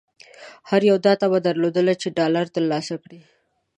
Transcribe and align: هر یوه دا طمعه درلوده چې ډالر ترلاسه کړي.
هر 0.69 0.81
یوه 0.89 0.99
دا 1.05 1.13
طمعه 1.21 1.39
درلوده 1.47 1.93
چې 2.01 2.15
ډالر 2.17 2.45
ترلاسه 2.55 2.95
کړي. 3.03 3.19